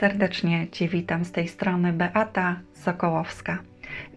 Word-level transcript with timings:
Serdecznie 0.00 0.68
Cię 0.68 0.88
witam 0.88 1.24
z 1.24 1.32
tej 1.32 1.48
strony 1.48 1.92
Beata 1.92 2.56
Sokołowska. 2.72 3.58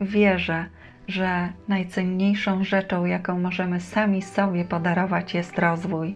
Wierzę, 0.02 0.66
że 1.08 1.50
najcenniejszą 1.68 2.64
rzeczą, 2.64 3.06
jaką 3.06 3.40
możemy 3.40 3.82
sami 3.82 4.22
sobie 4.22 4.66
podarować, 4.66 5.34
jest 5.34 5.60
rozwój. 5.60 6.16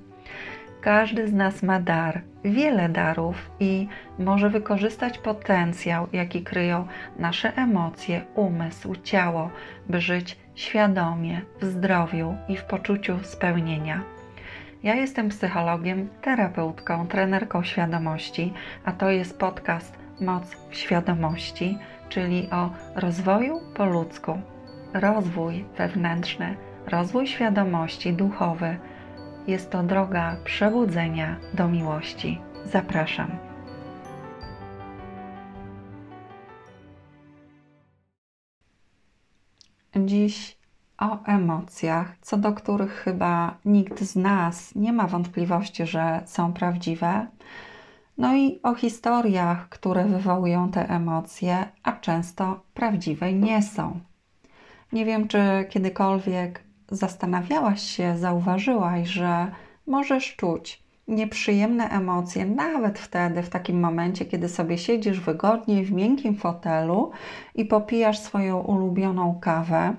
Każdy 0.81 1.27
z 1.27 1.33
nas 1.33 1.63
ma 1.63 1.79
dar, 1.79 2.21
wiele 2.45 2.89
darów 2.89 3.51
i 3.59 3.87
może 4.19 4.49
wykorzystać 4.49 5.17
potencjał, 5.17 6.07
jaki 6.13 6.43
kryją 6.43 6.87
nasze 7.19 7.57
emocje, 7.57 8.21
umysł, 8.35 8.95
ciało, 9.03 9.49
by 9.89 10.01
żyć 10.01 10.37
świadomie, 10.55 11.41
w 11.61 11.65
zdrowiu 11.65 12.35
i 12.49 12.57
w 12.57 12.63
poczuciu 12.63 13.19
spełnienia. 13.23 14.16
Ja 14.83 14.95
jestem 14.95 15.29
psychologiem, 15.29 16.09
terapeutką, 16.21 17.07
trenerką 17.07 17.63
świadomości, 17.63 18.53
a 18.85 18.91
to 18.91 19.09
jest 19.11 19.39
podcast 19.39 19.97
Moc 20.21 20.55
w 20.69 20.75
świadomości, 20.75 21.77
czyli 22.09 22.49
o 22.51 22.69
rozwoju 22.95 23.61
po 23.75 23.85
ludzku. 23.85 24.41
Rozwój 24.93 25.65
wewnętrzny, 25.77 26.57
rozwój 26.87 27.27
świadomości 27.27 28.13
duchowy 28.13 28.77
jest 29.47 29.71
to 29.71 29.83
droga 29.83 30.37
przebudzenia 30.43 31.39
do 31.53 31.67
miłości. 31.67 32.41
Zapraszam. 32.65 33.37
Dziś 39.95 40.57
o 40.97 41.23
emocjach, 41.25 42.17
co 42.21 42.37
do 42.37 42.53
których 42.53 42.91
chyba 42.91 43.57
nikt 43.65 44.01
z 44.01 44.15
nas 44.15 44.75
nie 44.75 44.93
ma 44.93 45.07
wątpliwości, 45.07 45.85
że 45.85 46.21
są 46.25 46.53
prawdziwe. 46.53 47.27
No 48.17 48.35
i 48.35 48.59
o 48.63 48.75
historiach, 48.75 49.69
które 49.69 50.05
wywołują 50.05 50.71
te 50.71 50.89
emocje, 50.89 51.65
a 51.83 51.91
często 51.91 52.59
prawdziwe 52.73 53.33
nie 53.33 53.63
są. 53.63 53.99
Nie 54.93 55.05
wiem, 55.05 55.27
czy 55.27 55.39
kiedykolwiek 55.69 56.63
zastanawiałaś 56.91 57.81
się, 57.81 58.17
zauważyłaś, 58.17 59.07
że 59.07 59.51
możesz 59.87 60.35
czuć 60.35 60.83
nieprzyjemne 61.07 61.89
emocje 61.89 62.45
nawet 62.45 62.99
wtedy, 62.99 63.43
w 63.43 63.49
takim 63.49 63.79
momencie, 63.79 64.25
kiedy 64.25 64.49
sobie 64.49 64.77
siedzisz 64.77 65.19
wygodnie 65.19 65.83
w 65.83 65.91
miękkim 65.91 66.35
fotelu 66.35 67.11
i 67.55 67.65
popijasz 67.65 68.19
swoją 68.19 68.59
ulubioną 68.59 69.39
kawę 69.41 69.95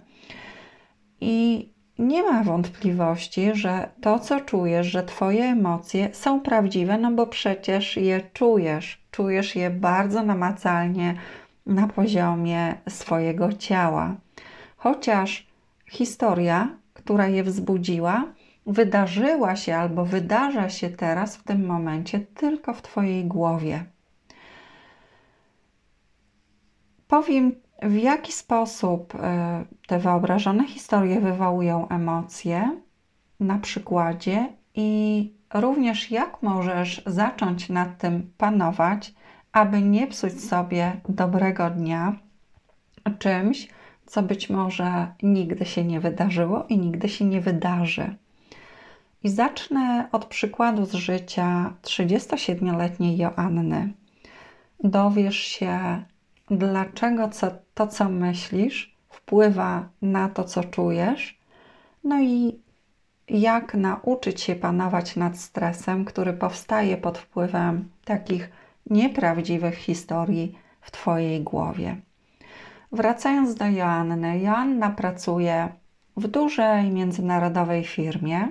i 1.21 1.69
nie 1.99 2.23
ma 2.23 2.43
wątpliwości, 2.43 3.51
że 3.55 3.89
to, 4.01 4.19
co 4.19 4.41
czujesz, 4.41 4.87
że 4.87 5.03
Twoje 5.03 5.45
emocje 5.45 6.09
są 6.13 6.41
prawdziwe, 6.41 6.99
no 6.99 7.13
bo 7.13 7.27
przecież 7.27 7.97
je 7.97 8.21
czujesz. 8.33 9.03
Czujesz 9.11 9.57
je 9.57 9.71
bardzo 9.71 10.23
namacalnie 10.23 11.15
na 11.67 11.89
poziomie 11.89 12.75
swojego 12.89 13.53
ciała. 13.53 14.17
Chociaż 14.77 15.47
historia, 15.91 16.69
która 16.95 17.29
je 17.29 17.45
wzbudziła, 17.45 18.25
wydarzyła 18.67 19.57
się 19.57 19.77
albo 19.77 20.05
wydarza 20.05 20.69
się 20.69 20.91
teraz 20.91 21.37
w 21.37 21.45
tym 21.45 21.67
momencie 21.67 22.21
tylko 22.21 22.75
w 22.75 22.83
Twojej 22.83 23.25
głowie. 23.25 23.85
Powiem 27.09 27.53
w 27.83 27.97
jaki 27.97 28.33
sposób 28.33 29.15
e, 29.15 29.65
te 29.87 29.99
wyobrażone 29.99 30.69
historie 30.69 31.21
wywołują 31.21 31.89
emocje 31.89 32.81
na 33.41 33.59
przykładzie 33.59 34.49
i 34.75 35.33
również 35.55 36.11
jak 36.11 36.43
możesz 36.43 37.03
zacząć 37.07 37.69
nad 37.69 37.99
tym 37.99 38.33
panować, 38.39 39.15
aby 39.53 39.83
nie 39.83 40.07
psuć 40.07 40.45
sobie 40.45 41.01
dobrego 41.09 41.71
dnia 41.71 42.13
czymś, 43.19 43.69
co 44.07 44.23
być 44.23 44.51
może 44.51 45.13
nigdy 45.23 45.65
się 45.65 45.85
nie 45.85 46.01
wydarzyło 46.01 46.65
i 46.69 46.79
nigdy 46.79 47.09
się 47.09 47.25
nie 47.25 47.41
wydarzy. 47.41 48.17
I 49.25 49.29
zacznę 49.29 50.09
od 50.13 50.25
przykładu 50.25 50.87
z 50.87 50.95
życia 50.95 51.73
37-letniej 51.83 53.17
Joanny. 53.17 53.93
Dowiesz 54.85 55.39
się, 55.39 56.03
dlaczego 56.51 57.29
co, 57.29 57.51
to, 57.75 57.87
co 57.87 58.09
myślisz, 58.09 58.97
wpływa 59.11 59.89
na 60.03 60.29
to, 60.29 60.45
co 60.45 60.65
czujesz, 60.65 61.41
no 62.05 62.23
i 62.23 62.61
jak 63.29 63.75
nauczyć 63.75 64.41
się 64.41 64.55
panować 64.55 65.17
nad 65.17 65.39
stresem, 65.39 66.05
który 66.05 66.33
powstaje 66.33 66.97
pod 66.97 67.19
wpływem 67.19 67.89
takich 68.05 68.51
nieprawdziwych 68.91 69.75
historii 69.75 70.59
w 70.81 70.91
Twojej 70.91 71.41
głowie. 71.41 71.97
Wracając 72.93 73.55
do 73.55 73.67
Joanny, 73.67 74.39
Joanna 74.39 74.91
pracuje 74.91 75.69
w 76.17 76.29
dużej 76.29 76.91
międzynarodowej 76.91 77.85
firmie. 77.85 78.49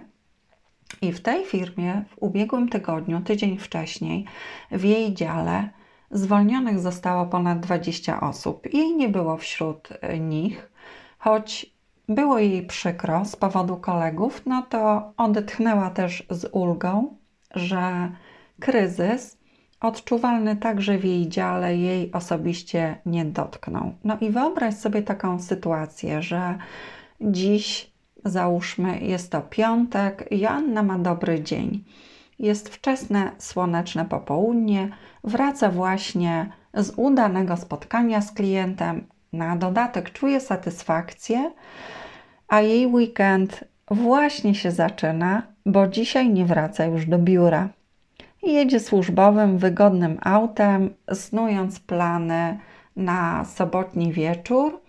I 1.01 1.11
w 1.11 1.21
tej 1.21 1.45
firmie 1.45 2.03
w 2.09 2.17
ubiegłym 2.23 2.69
tygodniu, 2.69 3.21
tydzień 3.21 3.57
wcześniej, 3.57 4.25
w 4.71 4.83
jej 4.83 5.13
dziale 5.13 5.69
Zwolnionych 6.11 6.79
zostało 6.79 7.25
ponad 7.25 7.59
20 7.59 8.21
osób. 8.21 8.73
Jej 8.73 8.95
nie 8.95 9.09
było 9.09 9.37
wśród 9.37 9.89
e, 10.01 10.19
nich, 10.19 10.71
choć 11.19 11.77
było 12.09 12.39
jej 12.39 12.65
przykro 12.65 13.25
z 13.25 13.35
powodu 13.35 13.77
kolegów, 13.77 14.41
no 14.45 14.65
to 14.69 15.13
odetchnęła 15.17 15.89
też 15.89 16.23
z 16.29 16.49
ulgą, 16.51 17.17
że 17.55 18.11
kryzys 18.59 19.37
odczuwalny 19.79 20.55
także 20.55 20.97
w 20.97 21.03
jej 21.05 21.29
dziale 21.29 21.77
jej 21.77 22.11
osobiście 22.11 22.97
nie 23.05 23.25
dotknął. 23.25 23.93
No 24.03 24.17
i 24.21 24.29
wyobraź 24.29 24.75
sobie 24.75 25.01
taką 25.01 25.39
sytuację, 25.39 26.21
że 26.21 26.57
dziś, 27.21 27.91
załóżmy, 28.25 28.99
jest 28.99 29.31
to 29.31 29.41
piątek, 29.41 30.27
Joanna 30.31 30.83
ma 30.83 30.99
dobry 30.99 31.43
dzień. 31.43 31.83
Jest 32.39 32.69
wczesne, 32.69 33.31
słoneczne 33.37 34.05
popołudnie, 34.05 34.89
wraca 35.23 35.69
właśnie 35.69 36.51
z 36.73 36.93
udanego 36.95 37.57
spotkania 37.57 38.21
z 38.21 38.31
klientem. 38.31 39.07
Na 39.33 39.55
dodatek 39.55 40.11
czuje 40.11 40.39
satysfakcję, 40.39 41.51
a 42.47 42.61
jej 42.61 42.87
weekend 42.87 43.63
właśnie 43.91 44.55
się 44.55 44.71
zaczyna, 44.71 45.43
bo 45.65 45.87
dzisiaj 45.87 46.29
nie 46.29 46.45
wraca 46.45 46.85
już 46.85 47.05
do 47.05 47.17
biura. 47.17 47.69
Jedzie 48.43 48.79
służbowym, 48.79 49.57
wygodnym 49.57 50.17
autem, 50.21 50.93
snując 51.13 51.79
plany 51.79 52.59
na 52.95 53.45
sobotni 53.45 54.13
wieczór 54.13 54.81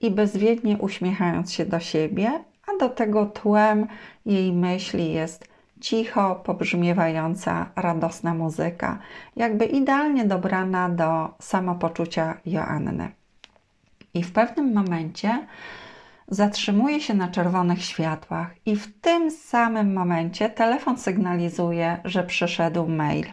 i 0.00 0.10
bezwiednie 0.10 0.78
uśmiechając 0.78 1.52
się 1.52 1.66
do 1.66 1.80
siebie, 1.80 2.30
a 2.66 2.78
do 2.80 2.88
tego 2.88 3.26
tłem 3.26 3.86
jej 4.26 4.52
myśli 4.52 5.12
jest 5.12 5.48
cicho 5.80 6.34
pobrzmiewająca, 6.44 7.66
radosna 7.76 8.34
muzyka, 8.34 8.98
jakby 9.36 9.64
idealnie 9.64 10.24
dobrana 10.24 10.88
do 10.88 11.34
samopoczucia 11.40 12.40
Joanny. 12.46 13.08
I 14.14 14.22
w 14.22 14.32
pewnym 14.32 14.74
momencie 14.74 15.46
zatrzymuje 16.28 17.00
się 17.00 17.14
na 17.14 17.28
czerwonych 17.28 17.84
światłach, 17.84 18.50
i 18.66 18.76
w 18.76 19.00
tym 19.00 19.30
samym 19.30 19.92
momencie 19.94 20.50
telefon 20.50 20.98
sygnalizuje, 20.98 22.00
że 22.04 22.22
przyszedł 22.22 22.88
mail. 22.88 23.26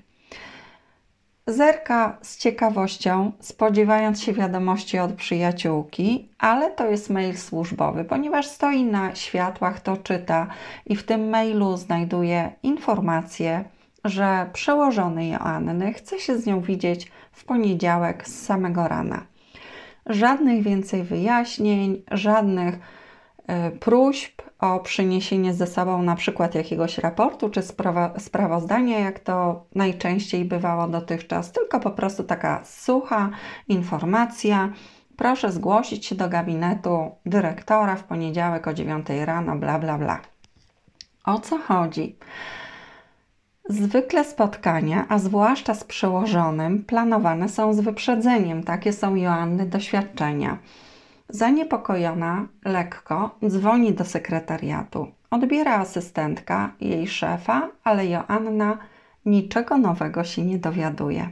Zerka 1.48 2.18
z 2.22 2.38
ciekawością, 2.38 3.32
spodziewając 3.40 4.22
się 4.22 4.34
wiadomości 4.34 5.00
od 5.00 5.14
przyjaciółki, 5.14 6.30
ale 6.40 6.72
to 6.72 6.88
jest 6.88 7.10
mail 7.10 7.38
służbowy, 7.38 8.04
ponieważ 8.04 8.48
stoi 8.48 8.84
na 8.84 9.16
światłach, 9.16 9.80
to 9.80 9.98
czyta 9.98 10.48
i 10.86 10.96
w 10.96 11.04
tym 11.04 11.30
mailu 11.30 11.78
znajduje 11.78 12.52
informację, 12.64 13.64
że 14.06 14.50
przełożony 14.54 15.28
Joanny 15.28 15.94
chce 15.94 16.20
się 16.20 16.38
z 16.38 16.46
nią 16.46 16.62
widzieć 16.62 17.12
w 17.32 17.46
poniedziałek 17.46 18.28
z 18.28 18.46
samego 18.46 18.88
rana. 18.88 19.26
Żadnych 20.06 20.64
więcej 20.64 21.04
wyjaśnień, 21.04 22.04
żadnych 22.12 22.80
próśb 23.80 24.42
o 24.60 24.80
przyniesienie 24.80 25.54
ze 25.54 25.68
sobą 25.68 26.02
na 26.02 26.16
przykład 26.16 26.56
jakiegoś 26.56 26.98
raportu 26.98 27.50
czy 27.50 27.62
sprawa, 27.62 28.20
sprawozdania, 28.20 29.00
jak 29.00 29.20
to 29.20 29.66
najczęściej 29.76 30.46
bywało 30.46 30.88
dotychczas, 30.88 31.52
tylko 31.52 31.80
po 31.80 31.92
prostu 31.92 32.24
taka 32.24 32.66
sucha 32.66 33.30
informacja. 33.68 34.70
Proszę 35.18 35.52
zgłosić 35.52 36.06
się 36.06 36.16
do 36.16 36.30
gabinetu 36.30 37.12
dyrektora 37.26 37.96
w 37.96 38.04
poniedziałek 38.04 38.68
o 38.68 38.74
9 38.74 39.08
rano, 39.26 39.56
bla 39.56 39.80
bla 39.80 39.98
bla. 39.98 40.20
O 41.26 41.40
co 41.40 41.58
chodzi? 41.58 42.16
Zwykle 43.70 44.24
spotkania, 44.24 45.06
a 45.10 45.20
zwłaszcza 45.20 45.74
z 45.74 45.84
przełożonym, 45.84 46.84
planowane 46.84 47.50
są 47.50 47.74
z 47.74 47.80
wyprzedzeniem. 47.80 48.64
Takie 48.64 48.94
są 48.94 49.16
Joanny 49.16 49.66
doświadczenia. 49.66 50.58
Zaniepokojona 51.30 52.48
lekko 52.66 53.36
dzwoni 53.48 53.94
do 53.94 54.06
sekretariatu. 54.06 55.08
Odbiera 55.32 55.76
asystentka 55.76 56.72
jej 56.82 57.08
szefa, 57.08 57.70
ale 57.84 58.08
Joanna 58.08 58.78
niczego 59.26 59.78
nowego 59.78 60.24
się 60.24 60.42
nie 60.42 60.58
dowiaduje. 60.58 61.30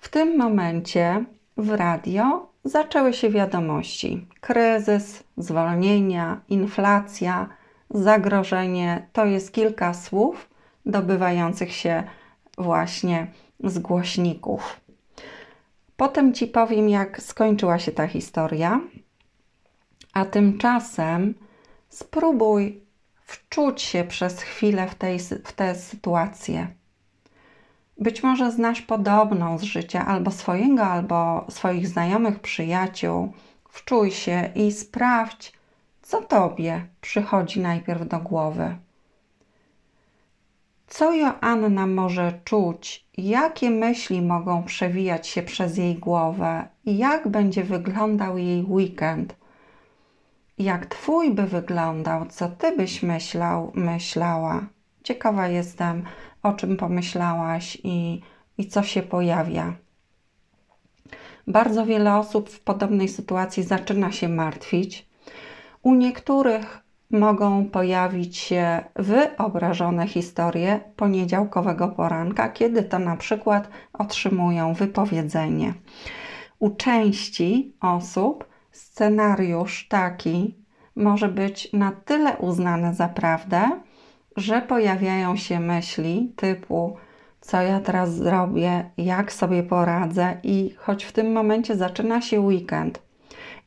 W 0.00 0.08
tym 0.08 0.38
momencie 0.38 1.24
w 1.56 1.70
radio 1.70 2.48
zaczęły 2.64 3.12
się 3.12 3.30
wiadomości: 3.30 4.26
kryzys, 4.40 5.24
zwolnienia, 5.36 6.40
inflacja, 6.48 7.46
zagrożenie 7.90 9.06
to 9.12 9.24
jest 9.24 9.52
kilka 9.52 9.94
słów 9.94 10.50
dobywających 10.86 11.72
się 11.72 12.02
właśnie 12.58 13.26
z 13.64 13.78
głośników. 13.78 14.80
Potem 16.00 16.34
ci 16.34 16.46
powiem, 16.46 16.88
jak 16.88 17.22
skończyła 17.22 17.78
się 17.78 17.92
ta 17.92 18.06
historia, 18.06 18.80
a 20.12 20.24
tymczasem 20.24 21.34
spróbuj 21.88 22.80
wczuć 23.24 23.82
się 23.82 24.04
przez 24.04 24.42
chwilę 24.42 24.88
w, 24.88 24.94
tej, 24.94 25.18
w 25.18 25.52
tę 25.52 25.74
sytuację. 25.74 26.68
Być 27.98 28.22
może 28.22 28.52
znasz 28.52 28.82
podobną 28.82 29.58
z 29.58 29.62
życia 29.62 30.06
albo 30.06 30.30
swojego, 30.30 30.84
albo 30.84 31.46
swoich 31.50 31.88
znajomych, 31.88 32.40
przyjaciół. 32.40 33.32
Wczuj 33.68 34.10
się 34.10 34.50
i 34.54 34.72
sprawdź, 34.72 35.52
co 36.02 36.22
tobie 36.22 36.86
przychodzi 37.00 37.60
najpierw 37.60 38.08
do 38.08 38.18
głowy. 38.18 38.76
Co 40.90 41.14
Joanna 41.14 41.86
może 41.86 42.40
czuć, 42.44 43.06
jakie 43.18 43.70
myśli 43.70 44.22
mogą 44.22 44.62
przewijać 44.62 45.28
się 45.28 45.42
przez 45.42 45.76
jej 45.76 45.94
głowę 45.94 46.68
i 46.84 46.98
jak 46.98 47.28
będzie 47.28 47.64
wyglądał 47.64 48.38
jej 48.38 48.62
weekend. 48.62 49.36
Jak 50.58 50.86
twój 50.86 51.34
by 51.34 51.46
wyglądał, 51.46 52.26
co 52.26 52.48
ty 52.48 52.76
byś 52.76 53.02
myślał, 53.02 53.72
myślała. 53.74 54.66
Ciekawa 55.02 55.48
jestem, 55.48 56.04
o 56.42 56.52
czym 56.52 56.76
pomyślałaś 56.76 57.78
i, 57.84 58.20
i 58.58 58.66
co 58.66 58.82
się 58.82 59.02
pojawia. 59.02 59.72
Bardzo 61.46 61.86
wiele 61.86 62.16
osób 62.16 62.50
w 62.50 62.60
podobnej 62.60 63.08
sytuacji 63.08 63.62
zaczyna 63.62 64.12
się 64.12 64.28
martwić. 64.28 65.08
U 65.82 65.94
niektórych 65.94 66.78
mogą 67.10 67.64
pojawić 67.64 68.36
się 68.36 68.84
wyobrażone 68.96 70.06
historie 70.06 70.80
poniedziałkowego 70.96 71.88
poranka, 71.88 72.48
kiedy 72.48 72.82
to 72.82 72.98
na 72.98 73.16
przykład 73.16 73.68
otrzymują 73.92 74.74
wypowiedzenie. 74.74 75.74
U 76.58 76.70
części 76.70 77.74
osób 77.80 78.48
scenariusz 78.70 79.88
taki 79.88 80.54
może 80.96 81.28
być 81.28 81.72
na 81.72 81.92
tyle 81.92 82.36
uznany 82.36 82.94
za 82.94 83.08
prawdę, 83.08 83.70
że 84.36 84.62
pojawiają 84.62 85.36
się 85.36 85.60
myśli 85.60 86.32
typu 86.36 86.96
co 87.40 87.62
ja 87.62 87.80
teraz 87.80 88.14
zrobię, 88.14 88.90
jak 88.96 89.32
sobie 89.32 89.62
poradzę 89.62 90.36
i 90.42 90.74
choć 90.76 91.04
w 91.04 91.12
tym 91.12 91.32
momencie 91.32 91.76
zaczyna 91.76 92.20
się 92.20 92.40
weekend 92.40 93.02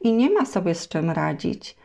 i 0.01 0.13
nie 0.13 0.29
ma 0.29 0.45
sobie 0.45 0.75
z 0.75 0.87
czym 0.87 1.09
radzić, 1.09 1.77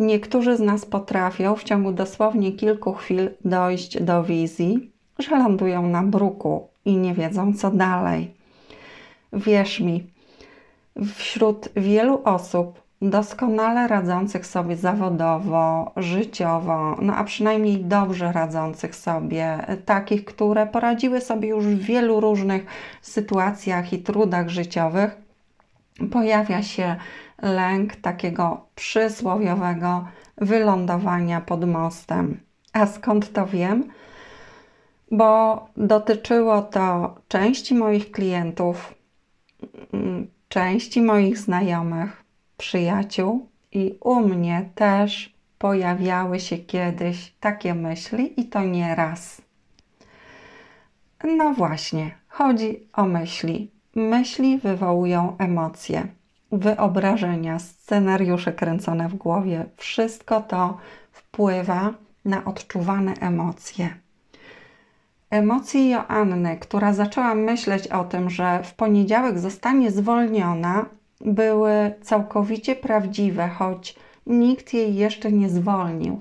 niektórzy 0.00 0.56
z 0.56 0.60
nas 0.60 0.86
potrafią 0.86 1.56
w 1.56 1.64
ciągu 1.64 1.92
dosłownie 1.92 2.52
kilku 2.52 2.92
chwil 2.92 3.30
dojść 3.44 4.02
do 4.02 4.24
wizji, 4.24 4.90
że 5.18 5.38
lądują 5.38 5.88
na 5.88 6.02
bruku 6.02 6.68
i 6.84 6.96
nie 6.96 7.14
wiedzą 7.14 7.54
co 7.54 7.70
dalej. 7.70 8.34
Wierz 9.32 9.80
mi, 9.80 10.06
wśród 11.14 11.68
wielu 11.76 12.22
osób 12.24 12.80
doskonale 13.02 13.88
radzących 13.88 14.46
sobie 14.46 14.76
zawodowo, 14.76 15.92
życiowo, 15.96 16.96
no 17.02 17.16
a 17.16 17.24
przynajmniej 17.24 17.84
dobrze 17.84 18.32
radzących 18.32 18.96
sobie, 18.96 19.58
takich, 19.84 20.24
które 20.24 20.66
poradziły 20.66 21.20
sobie 21.20 21.48
już 21.48 21.66
w 21.66 21.78
wielu 21.78 22.20
różnych 22.20 22.66
sytuacjach 23.02 23.92
i 23.92 23.98
trudach 23.98 24.48
życiowych, 24.48 25.16
pojawia 26.12 26.62
się 26.62 26.96
lęk 27.42 27.96
takiego 27.96 28.66
przysłowiowego 28.74 30.08
wylądowania 30.36 31.40
pod 31.40 31.64
mostem. 31.64 32.40
A 32.72 32.86
skąd 32.86 33.32
to 33.32 33.46
wiem? 33.46 33.84
Bo 35.10 35.66
dotyczyło 35.76 36.62
to 36.62 37.14
części 37.28 37.74
moich 37.74 38.10
klientów, 38.10 38.94
części 40.48 41.02
moich 41.02 41.38
znajomych, 41.38 42.24
przyjaciół 42.56 43.48
i 43.72 43.98
u 44.00 44.20
mnie 44.20 44.70
też 44.74 45.34
pojawiały 45.58 46.40
się 46.40 46.58
kiedyś 46.58 47.34
takie 47.40 47.74
myśli 47.74 48.40
i 48.40 48.44
to 48.44 48.64
nie 48.64 48.94
raz. 48.94 49.42
No 51.24 51.54
właśnie, 51.54 52.14
chodzi 52.28 52.88
o 52.92 53.04
myśli. 53.04 53.70
Myśli 53.94 54.58
wywołują 54.58 55.36
emocje, 55.38 56.08
wyobrażenia, 56.52 57.58
scenariusze 57.58 58.52
kręcone 58.52 59.08
w 59.08 59.14
głowie. 59.14 59.64
Wszystko 59.76 60.40
to 60.40 60.76
wpływa 61.12 61.94
na 62.24 62.44
odczuwane 62.44 63.14
emocje. 63.20 63.94
Emocje 65.30 65.90
Joanny, 65.90 66.56
która 66.56 66.92
zaczęła 66.92 67.34
myśleć 67.34 67.88
o 67.88 68.04
tym, 68.04 68.30
że 68.30 68.62
w 68.62 68.74
poniedziałek 68.74 69.38
zostanie 69.38 69.90
zwolniona, 69.90 70.86
były 71.20 71.94
całkowicie 72.02 72.76
prawdziwe, 72.76 73.48
choć 73.48 73.96
nikt 74.26 74.74
jej 74.74 74.94
jeszcze 74.94 75.32
nie 75.32 75.48
zwolnił. 75.48 76.20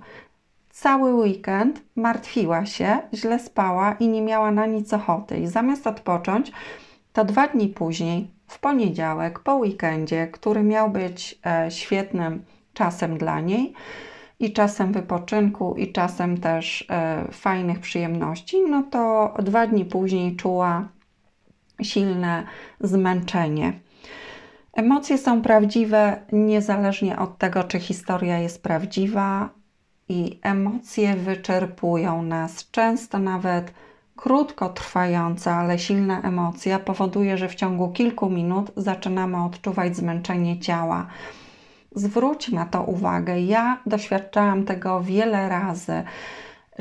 Cały 0.70 1.14
weekend 1.14 1.82
martwiła 1.96 2.66
się, 2.66 3.00
źle 3.14 3.40
spała 3.40 3.94
i 3.94 4.08
nie 4.08 4.22
miała 4.22 4.52
na 4.52 4.66
nic 4.66 4.94
ochoty. 4.94 5.38
I 5.38 5.48
zamiast 5.48 5.88
odpocząć, 5.88 6.52
to 7.14 7.26
dwa 7.26 7.48
dni 7.48 7.68
później, 7.68 8.28
w 8.50 8.60
poniedziałek, 8.60 9.40
po 9.40 9.56
weekendzie, 9.56 10.28
który 10.28 10.64
miał 10.64 10.90
być 10.90 11.40
e, 11.46 11.72
świetnym 11.72 12.44
czasem 12.74 13.18
dla 13.18 13.42
niej 13.42 13.74
i 14.40 14.54
czasem 14.54 14.94
wypoczynku, 14.94 15.76
i 15.76 15.92
czasem 15.92 16.38
też 16.38 16.86
e, 16.90 17.28
fajnych 17.32 17.80
przyjemności, 17.80 18.62
no 18.70 18.84
to 18.84 19.34
dwa 19.40 19.68
dni 19.68 19.86
później 19.86 20.36
czuła 20.36 20.88
silne 21.82 22.44
zmęczenie. 22.80 23.74
Emocje 24.74 25.18
są 25.18 25.42
prawdziwe 25.42 26.22
niezależnie 26.32 27.20
od 27.20 27.38
tego, 27.38 27.64
czy 27.64 27.80
historia 27.80 28.38
jest 28.38 28.64
prawdziwa, 28.64 29.50
i 30.10 30.40
emocje 30.42 31.16
wyczerpują 31.16 32.24
nas. 32.24 32.72
Często 32.72 33.20
nawet 33.20 33.74
krótkotrwająca, 34.20 35.56
ale 35.56 35.80
silna 35.80 36.22
emocja 36.22 36.80
powoduje, 36.80 37.38
że 37.38 37.50
w 37.50 37.56
ciągu 37.56 37.92
kilku 37.92 38.30
minut 38.30 38.72
zaczynamy 38.76 39.44
odczuwać 39.44 39.98
zmęczenie 39.98 40.60
ciała. 40.60 41.08
Zwróć 41.96 42.50
na 42.50 42.66
to 42.66 42.84
uwagę. 42.84 43.42
Ja 43.42 43.78
doświadczałam 43.86 44.66
tego 44.66 45.02
wiele 45.02 45.50
razy. 45.50 46.04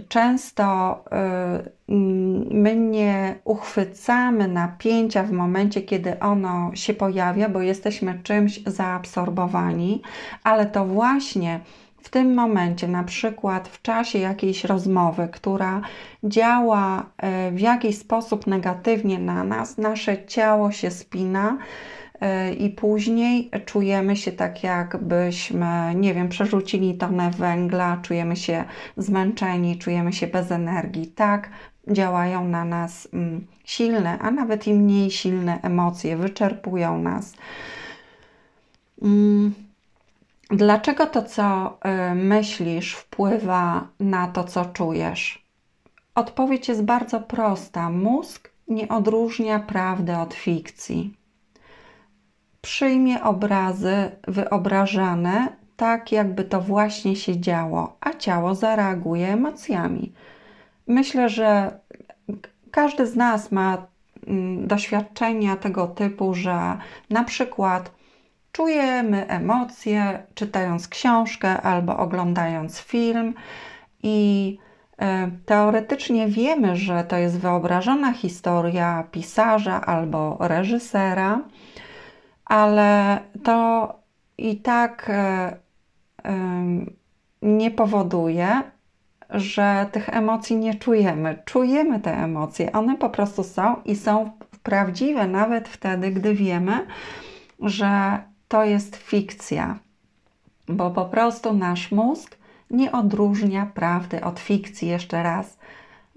Często 0.09 0.99
y, 1.89 1.93
my 2.51 2.77
nie 2.77 3.35
uchwycamy 3.45 4.49
napięcia 4.49 5.23
w 5.23 5.33
momencie, 5.33 5.83
kiedy 5.83 6.21
ono 6.21 6.71
się 6.75 6.95
pojawia, 6.95 7.49
bo 7.49 7.63
jesteśmy 7.63 8.21
czymś 8.23 8.61
zaabsorbowani, 8.67 10.03
ale 10.45 10.67
to 10.67 10.85
właśnie 10.85 11.61
w 12.09 12.11
tym 12.11 12.35
momencie, 12.35 12.89
na 12.89 13.05
przykład 13.05 13.69
w 13.69 13.83
czasie 13.83 14.19
jakiejś 14.19 14.65
rozmowy, 14.65 15.29
która 15.33 15.81
działa 16.25 17.01
y, 17.01 17.51
w 17.51 17.61
jakiś 17.61 17.99
sposób 17.99 18.47
negatywnie 18.47 19.19
na 19.19 19.45
nas, 19.45 19.79
nasze 19.79 20.27
ciało 20.27 20.73
się 20.73 20.91
spina 20.91 21.59
i 22.59 22.71
później 22.71 23.51
czujemy 23.65 24.17
się 24.17 24.33
tak, 24.33 24.63
jakbyśmy, 24.63 25.95
nie 25.95 26.15
wiem, 26.15 26.29
przerzucili 26.29 26.95
tonę 26.95 27.31
węgla, 27.31 27.99
czujemy 28.03 28.37
się 28.37 28.65
zmęczeni, 28.97 29.79
czujemy 29.79 30.13
się 30.13 30.27
bez 30.27 30.51
energii. 30.51 31.07
Tak 31.07 31.51
działają 31.89 32.49
na 32.49 32.65
nas 32.65 33.09
mm, 33.13 33.47
silne, 33.65 34.19
a 34.19 34.31
nawet 34.31 34.67
i 34.67 34.75
mniej 34.75 35.11
silne 35.11 35.61
emocje, 35.63 36.17
wyczerpują 36.17 36.99
nas. 36.99 37.35
Dlaczego 40.51 41.07
to, 41.07 41.23
co 41.23 41.79
y, 42.11 42.15
myślisz, 42.15 42.95
wpływa 42.95 43.89
na 44.01 44.27
to, 44.27 44.45
co 44.45 44.65
czujesz? 44.65 45.47
Odpowiedź 46.15 46.69
jest 46.69 46.85
bardzo 46.85 47.21
prosta. 47.21 47.91
Mózg 47.91 48.51
nie 48.69 48.89
odróżnia 48.89 49.59
prawdy 49.59 50.17
od 50.17 50.35
fikcji 50.35 51.19
przyjmie 52.61 53.23
obrazy 53.23 54.11
wyobrażane 54.29 55.49
tak, 55.77 56.13
jakby 56.13 56.45
to 56.45 56.61
właśnie 56.61 57.17
się 57.17 57.41
działo, 57.41 57.97
a 58.01 58.13
ciało 58.15 58.55
zareaguje 58.55 59.29
emocjami. 59.29 60.13
Myślę, 60.87 61.29
że 61.29 61.79
każdy 62.71 63.07
z 63.07 63.17
nas 63.17 63.53
ma 63.53 63.87
mm, 64.27 64.67
doświadczenia 64.67 65.57
tego 65.57 65.87
typu, 65.87 66.35
że 66.35 66.79
na 67.11 67.25
przykład 67.25 67.91
czujemy 68.53 69.27
emocje 69.29 70.23
czytając 70.35 70.89
książkę 70.89 71.63
albo 71.63 71.97
oglądając 71.97 72.79
film 72.79 73.35
i 74.03 74.59
E, 74.99 75.31
teoretycznie 75.47 76.29
wiemy, 76.29 76.77
że 76.77 77.05
to 77.05 77.17
jest 77.17 77.39
wyobrażona 77.39 78.13
historia 78.13 79.05
pisarza 79.11 79.81
albo 79.81 80.37
reżysera, 80.41 81.43
ale 82.45 83.19
to 83.45 83.89
i 84.39 84.57
tak 84.57 85.11
e, 85.11 85.59
nie 87.43 87.71
powoduje, 87.71 88.63
że 89.31 89.87
tych 89.93 90.09
emocji 90.09 90.57
nie 90.57 90.75
czujemy. 90.75 91.43
Czujemy 91.45 92.01
te 92.01 92.17
emocje, 92.17 92.73
one 92.73 92.97
po 92.97 93.11
prostu 93.11 93.43
są 93.43 93.77
i 93.85 93.97
są 93.97 94.31
prawdziwe 94.63 95.27
nawet 95.27 95.69
wtedy, 95.69 96.11
gdy 96.11 96.35
wiemy, 96.35 96.87
że 97.61 98.19
to 98.49 98.65
jest 98.65 98.97
fikcja, 98.97 99.79
bo 100.69 100.91
po 100.91 101.05
prostu 101.05 101.53
nasz 101.53 101.93
mózg 101.93 102.37
nie 102.71 102.93
odróżnia 102.93 103.67
prawdy 103.67 104.25
od 104.25 104.41
fikcji. 104.41 104.89
Jeszcze 104.89 105.23
raz, 105.23 105.59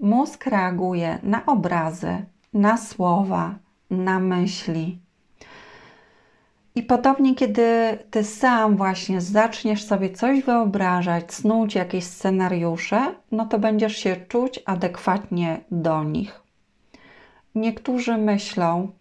mózg 0.00 0.46
reaguje 0.46 1.18
na 1.22 1.46
obrazy, 1.46 2.24
na 2.54 2.76
słowa, 2.76 3.54
na 3.90 4.20
myśli. 4.20 4.98
I 6.74 6.82
podobnie, 6.82 7.34
kiedy 7.34 7.98
ty 8.10 8.24
sam 8.24 8.76
właśnie 8.76 9.20
zaczniesz 9.20 9.84
sobie 9.84 10.10
coś 10.10 10.42
wyobrażać, 10.42 11.34
snuć 11.34 11.74
jakieś 11.74 12.04
scenariusze, 12.04 13.14
no 13.32 13.46
to 13.46 13.58
będziesz 13.58 13.96
się 13.96 14.16
czuć 14.28 14.60
adekwatnie 14.66 15.60
do 15.70 16.04
nich. 16.04 16.40
Niektórzy 17.54 18.16
myślą, 18.18 18.92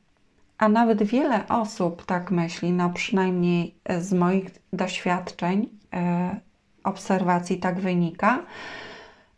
a 0.61 0.69
nawet 0.69 1.03
wiele 1.03 1.47
osób 1.47 2.05
tak 2.05 2.31
myśli, 2.31 2.71
no 2.71 2.89
przynajmniej 2.89 3.75
z 3.99 4.13
moich 4.13 4.45
doświadczeń, 4.73 5.69
e, 5.93 6.39
obserwacji 6.83 7.59
tak 7.59 7.79
wynika, 7.79 8.43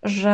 że 0.03 0.33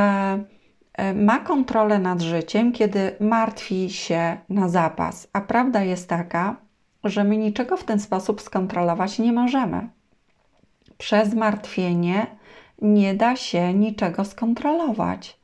e, 0.94 1.14
ma 1.14 1.40
kontrolę 1.40 2.00
nad 2.00 2.22
życiem, 2.22 2.72
kiedy 2.72 3.16
martwi 3.20 3.90
się 3.90 4.38
na 4.50 4.70
zapas. 4.70 5.28
A 5.34 5.42
prawda 5.42 5.84
jest 5.84 6.10
taka, 6.10 6.56
że 7.04 7.24
my 7.24 7.38
niczego 7.38 7.78
w 7.78 7.84
ten 7.84 8.00
sposób 8.00 8.42
skontrolować 8.42 9.20
nie 9.20 9.34
możemy. 9.34 9.90
Przez 10.98 11.34
martwienie 11.34 12.28
nie 12.82 13.14
da 13.14 13.36
się 13.36 13.74
niczego 13.74 14.26
skontrolować. 14.26 15.40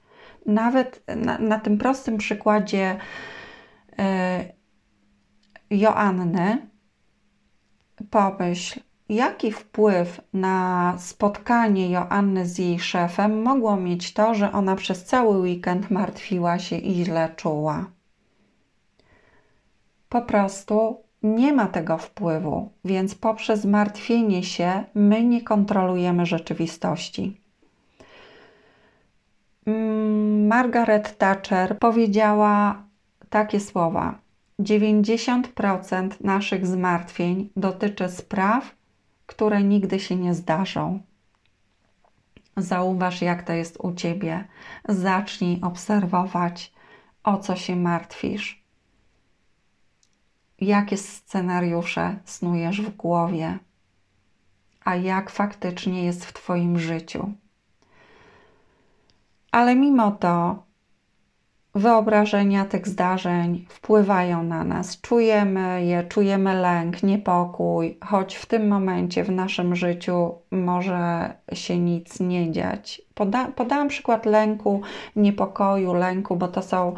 Nawet 0.46 1.04
na, 1.16 1.38
na 1.38 1.60
tym 1.60 1.78
prostym 1.78 2.18
przykładzie 2.18 2.98
e, 4.00 4.55
Joanny, 5.76 6.68
pomyśl, 8.10 8.80
jaki 9.10 9.52
wpływ 9.52 10.22
na 10.34 10.94
spotkanie 10.98 11.90
Joanny 11.90 12.46
z 12.46 12.58
jej 12.58 12.80
szefem 12.80 13.42
mogło 13.42 13.78
mieć 13.78 14.14
to, 14.14 14.34
że 14.34 14.52
ona 14.52 14.76
przez 14.76 15.06
cały 15.06 15.38
weekend 15.38 15.92
martwiła 15.92 16.60
się 16.60 16.78
i 16.78 17.06
źle 17.06 17.30
czuła. 17.36 17.86
Po 20.10 20.22
prostu 20.22 20.98
nie 21.24 21.54
ma 21.54 21.68
tego 21.68 21.98
wpływu, 21.98 22.70
więc 22.86 23.16
poprzez 23.16 23.66
martwienie 23.66 24.44
się 24.44 24.84
my 24.96 25.24
nie 25.24 25.42
kontrolujemy 25.42 26.26
rzeczywistości. 26.26 27.42
Mm, 29.66 30.48
Margaret 30.48 31.18
Thatcher 31.18 31.80
powiedziała 31.80 32.84
takie 33.30 33.60
słowa: 33.60 34.20
90% 34.60 36.10
naszych 36.22 36.68
zmartwień 36.68 37.50
dotyczy 37.56 38.10
spraw, 38.10 38.76
które 39.26 39.64
nigdy 39.64 40.00
się 40.00 40.16
nie 40.16 40.34
zdarzą. 40.34 41.00
Zauważ, 42.58 43.22
jak 43.22 43.44
to 43.44 43.54
jest 43.54 43.78
u 43.80 43.94
ciebie. 43.94 44.48
Zacznij 44.90 45.60
obserwować, 45.62 46.74
o 47.24 47.38
co 47.38 47.56
się 47.56 47.76
martwisz 47.76 48.66
jakie 50.62 50.98
scenariusze 50.98 52.16
snujesz 52.26 52.82
w 52.82 52.96
głowie, 52.96 53.60
a 54.86 54.96
jak 54.96 55.30
faktycznie 55.30 56.06
jest 56.06 56.26
w 56.26 56.34
Twoim 56.34 56.80
życiu. 56.80 57.34
Ale 59.52 59.76
mimo 59.76 60.12
to 60.12 60.64
wyobrażenia 61.76 62.66
tych 62.66 62.88
zdarzeń 62.88 63.66
wpływają 63.70 64.44
na 64.44 64.64
nas. 64.64 65.02
Czujemy 65.02 65.86
je, 65.86 66.04
czujemy 66.04 66.62
lęk, 66.62 67.04
niepokój, 67.04 67.98
choć 68.06 68.36
w 68.36 68.46
tym 68.46 68.68
momencie 68.68 69.24
w 69.24 69.32
naszym 69.32 69.76
życiu 69.76 70.32
może 70.52 71.34
się 71.54 71.80
nic 71.80 72.20
nie 72.20 72.52
dziać. 72.52 73.02
Poda 73.14 73.48
podałam 73.56 73.88
przykład 73.88 74.26
lęku, 74.26 74.82
niepokoju, 75.16 75.94
lęku, 75.94 76.36
bo 76.36 76.48
to 76.48 76.62
są 76.62 76.94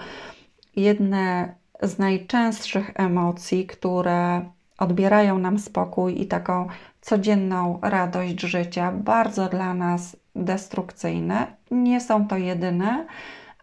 jedne 0.75 1.55
z 1.81 1.99
najczęstszych 1.99 2.91
emocji, 2.95 3.65
które 3.65 4.41
odbierają 4.77 5.39
nam 5.39 5.59
spokój 5.59 6.21
i 6.21 6.27
taką 6.27 6.67
codzienną 7.01 7.79
radość 7.81 8.41
życia, 8.41 8.91
bardzo 8.91 9.49
dla 9.49 9.73
nas 9.73 10.17
destrukcyjne. 10.35 11.47
Nie 11.71 12.01
są 12.01 12.27
to 12.27 12.37
jedyne, 12.37 13.05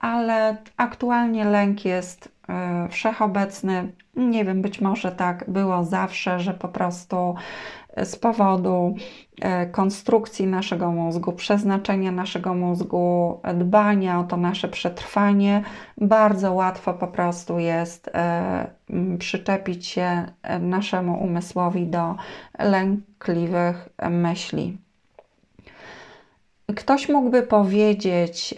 ale 0.00 0.56
aktualnie 0.76 1.44
lęk 1.44 1.84
jest 1.84 2.26
y, 2.26 2.88
wszechobecny. 2.88 3.92
Nie 4.16 4.44
wiem, 4.44 4.62
być 4.62 4.80
może 4.80 5.12
tak 5.12 5.50
było 5.50 5.84
zawsze, 5.84 6.40
że 6.40 6.54
po 6.54 6.68
prostu 6.68 7.34
z 7.96 8.16
powodu 8.16 8.94
e, 9.42 9.66
konstrukcji 9.66 10.46
naszego 10.46 10.92
mózgu, 10.92 11.32
przeznaczenia 11.32 12.12
naszego 12.12 12.54
mózgu, 12.54 13.40
dbania 13.54 14.20
o 14.20 14.24
to 14.24 14.36
nasze 14.36 14.68
przetrwanie, 14.68 15.62
bardzo 15.98 16.52
łatwo 16.52 16.94
po 16.94 17.08
prostu 17.08 17.58
jest 17.58 18.10
e, 18.14 18.70
przyczepić 19.18 19.86
się 19.86 20.26
e, 20.42 20.58
naszemu 20.58 21.24
umysłowi 21.24 21.86
do 21.86 22.16
lękliwych 22.58 23.88
myśli. 24.10 24.83
Ktoś 26.66 27.08
mógłby 27.08 27.42
powiedzieć 27.42 28.54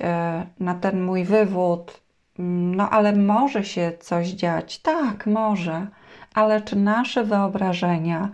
na 0.60 0.74
ten 0.74 1.02
mój 1.02 1.24
wywód, 1.24 2.00
no 2.38 2.90
ale 2.90 3.12
może 3.12 3.64
się 3.64 3.92
coś 4.00 4.28
dziać. 4.28 4.78
Tak, 4.78 5.26
może, 5.26 5.86
ale 6.34 6.60
czy 6.60 6.76
nasze 6.76 7.24
wyobrażenia, 7.24 8.28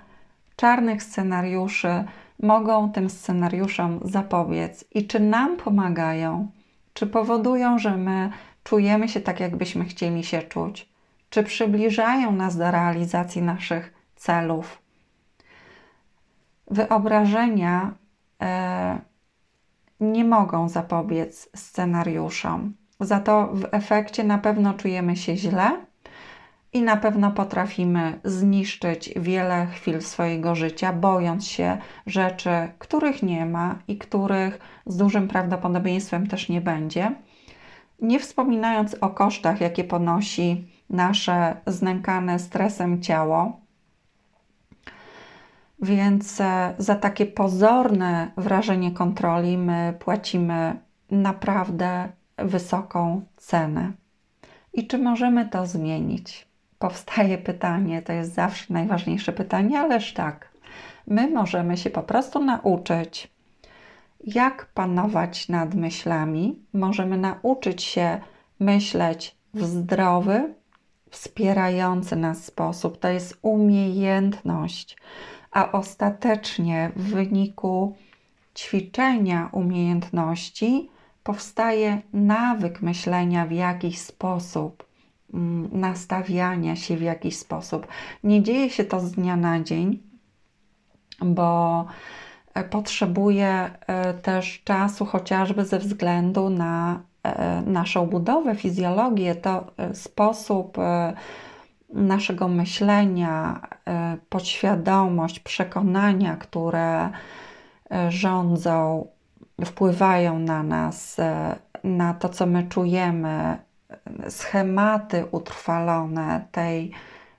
czarnych 0.56 1.02
scenariuszy 1.02 2.04
mogą 2.42 2.92
tym 2.92 3.10
scenariuszom 3.10 4.00
zapobiec 4.04 4.84
i 4.94 5.06
czy 5.06 5.20
nam 5.20 5.56
pomagają, 5.56 6.50
czy 6.94 7.06
powodują, 7.06 7.78
że 7.78 7.96
my 7.96 8.30
czujemy 8.64 9.08
się 9.08 9.20
tak, 9.20 9.40
jakbyśmy 9.40 9.84
chcieli 9.84 10.24
się 10.24 10.42
czuć, 10.42 10.88
czy 11.30 11.42
przybliżają 11.42 12.32
nas 12.32 12.56
do 12.56 12.70
realizacji 12.70 13.42
naszych 13.42 13.94
celów. 14.16 14.82
Wyobrażenia 16.70 17.94
e, 18.42 18.98
nie 20.02 20.24
mogą 20.24 20.68
zapobiec 20.68 21.48
scenariuszom. 21.56 22.74
Za 23.00 23.20
to 23.20 23.48
w 23.52 23.68
efekcie 23.70 24.24
na 24.24 24.38
pewno 24.38 24.74
czujemy 24.74 25.16
się 25.16 25.36
źle 25.36 25.70
i 26.72 26.82
na 26.82 26.96
pewno 26.96 27.30
potrafimy 27.30 28.20
zniszczyć 28.24 29.10
wiele 29.16 29.66
chwil 29.66 30.00
swojego 30.00 30.54
życia, 30.54 30.92
bojąc 30.92 31.46
się 31.46 31.78
rzeczy, 32.06 32.50
których 32.78 33.22
nie 33.22 33.46
ma 33.46 33.78
i 33.88 33.98
których 33.98 34.58
z 34.86 34.96
dużym 34.96 35.28
prawdopodobieństwem 35.28 36.26
też 36.26 36.48
nie 36.48 36.60
będzie. 36.60 37.14
Nie 38.00 38.20
wspominając 38.20 38.94
o 38.94 39.10
kosztach, 39.10 39.60
jakie 39.60 39.84
ponosi 39.84 40.66
nasze 40.90 41.56
znękane 41.66 42.38
stresem 42.38 43.02
ciało. 43.02 43.61
Więc 45.82 46.40
e, 46.40 46.74
za 46.78 46.94
takie 46.94 47.26
pozorne 47.26 48.30
wrażenie 48.36 48.90
kontroli 48.92 49.58
my 49.58 49.94
płacimy 49.98 50.80
naprawdę 51.10 52.08
wysoką 52.36 53.22
cenę. 53.36 53.92
I 54.72 54.86
czy 54.86 54.98
możemy 54.98 55.48
to 55.48 55.66
zmienić? 55.66 56.52
powstaje 56.82 57.38
pytanie, 57.38 58.02
to 58.02 58.12
jest 58.12 58.34
zawsze 58.34 58.72
najważniejsze 58.72 59.32
pytanie, 59.32 59.80
ależ 59.80 60.14
tak, 60.14 60.48
my 61.06 61.30
możemy 61.30 61.76
się 61.76 61.90
po 61.90 62.02
prostu 62.02 62.44
nauczyć, 62.44 63.30
jak 64.24 64.66
panować 64.74 65.48
nad 65.48 65.74
myślami, 65.74 66.58
możemy 66.72 67.18
nauczyć 67.18 67.82
się 67.82 68.20
myśleć 68.60 69.36
w 69.54 69.64
zdrowy, 69.64 70.54
wspierający 71.10 72.16
nas 72.16 72.44
sposób. 72.44 72.98
To 72.98 73.08
jest 73.08 73.38
umiejętność, 73.42 74.96
a 75.52 75.72
ostatecznie 75.72 76.90
w 76.96 77.02
wyniku 77.02 77.96
ćwiczenia 78.54 79.48
umiejętności 79.52 80.90
powstaje 81.22 82.02
nawyk 82.12 82.82
myślenia 82.82 83.46
w 83.46 83.52
jakiś 83.52 83.98
sposób 83.98 84.92
Mm, 85.34 85.68
nastawiania 85.72 86.76
się 86.76 86.96
w 86.96 87.02
jakiś 87.02 87.38
sposób. 87.38 87.86
Nie 88.24 88.42
dzieje 88.42 88.70
się 88.70 88.84
to 88.84 89.00
z 89.00 89.12
dnia 89.12 89.36
na 89.36 89.60
dzień, 89.60 89.98
bo 91.20 91.84
potrzebuje 92.70 93.70
też 94.22 94.62
czasu, 94.64 95.06
chociażby 95.06 95.64
ze 95.64 95.78
względu 95.78 96.50
na 96.50 97.00
naszą 97.66 98.06
budowę, 98.06 98.54
fizjologię, 98.54 99.34
to 99.34 99.66
sposób 99.94 100.76
naszego 101.92 102.48
myślenia, 102.48 103.60
podświadomość, 104.28 105.40
przekonania, 105.40 106.36
które 106.36 107.10
rządzą, 108.08 109.06
wpływają 109.64 110.38
na 110.38 110.62
nas, 110.62 111.16
na 111.84 112.14
to, 112.14 112.28
co 112.28 112.46
my 112.46 112.68
czujemy, 112.68 113.58
schematy 114.28 115.26
utrwalone 115.30 116.48
tej, 116.52 116.92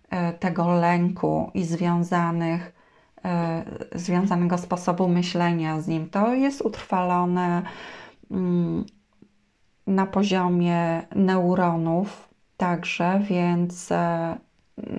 e, 0.10 0.34
tego 0.34 0.74
lęku 0.74 1.52
i 1.54 1.64
związanych, 1.64 2.74
e, 3.26 3.64
związanego 3.96 4.58
sposobu 4.58 5.08
myślenia 5.08 5.82
z 5.82 5.88
nim, 5.88 6.10
to 6.10 6.34
jest 6.34 6.62
utrwalone 6.62 7.62
mm, 8.32 8.86
na 9.88 10.06
poziomie 10.06 11.02
neuronów 11.16 12.33
także, 12.64 13.20
więc 13.30 13.92
e, 13.92 14.36